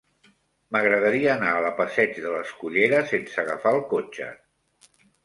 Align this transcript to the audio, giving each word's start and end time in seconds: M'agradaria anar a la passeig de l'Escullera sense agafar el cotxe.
M'agradaria 0.75 1.27
anar 1.33 1.51
a 1.57 1.59
la 1.65 1.69
passeig 1.79 2.17
de 2.23 2.31
l'Escullera 2.37 3.03
sense 3.13 3.39
agafar 3.45 3.75
el 3.79 3.83
cotxe. 3.93 4.31